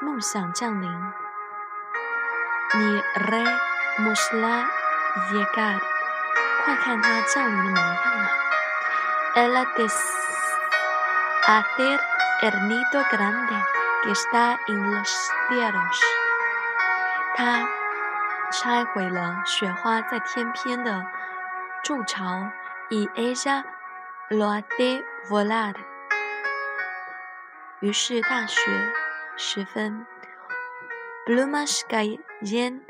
[0.00, 0.88] 梦想降临。
[2.72, 4.68] Miremos la
[5.32, 5.80] llegar，
[6.64, 8.30] 快看它降临的模样啊
[9.34, 9.66] ！El
[11.44, 11.98] deshacer
[12.42, 13.58] el nido grande
[14.04, 15.98] que está en los cielos。
[17.34, 17.66] 它
[18.52, 21.04] 拆毁了雪花在天边的
[21.82, 22.52] 筑巢。
[22.90, 23.64] Y ella
[24.30, 25.74] lo de volar。
[27.80, 28.60] 于是大雪
[29.36, 30.06] 时分
[31.26, 32.82] ，plumas caen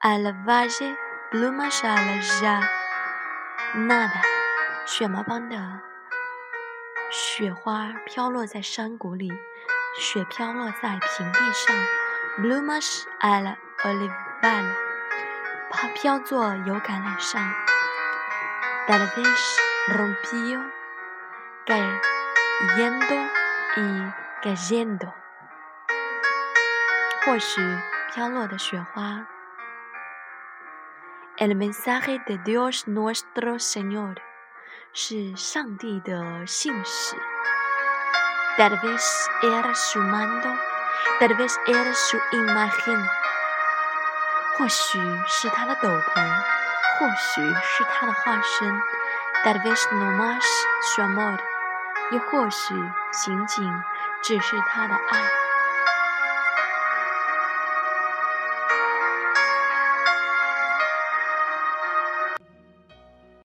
[0.00, 2.20] al valle，plumas a la
[3.74, 4.20] llanada，
[4.84, 5.80] 雪毛般的
[7.10, 9.32] 雪花飘落在山谷里，
[9.98, 11.74] 雪飘落在平地上
[12.38, 14.74] ，plumas a la olival，
[15.70, 17.40] 它飘作油橄榄上
[18.86, 19.65] ，tal vez。
[19.88, 20.60] Rompió
[21.64, 23.14] cayendo
[23.76, 25.12] y cayendo，
[27.24, 27.60] 或许
[28.12, 29.26] 飘落的雪花。
[31.38, 34.16] El mensaje de Dios nuestro Señor
[34.92, 37.14] 是上帝的信使。
[38.56, 43.06] Tal vez era su mando，tal vez era su imagen，
[44.56, 44.98] 或许
[45.28, 46.26] 是他的斗篷，
[46.98, 48.82] 或许是他的化身。
[49.46, 50.42] Tal vez no más
[50.82, 51.38] su amor，
[52.10, 52.74] 又或许
[53.12, 53.72] 仅仅
[54.20, 55.45] 只是他的爱。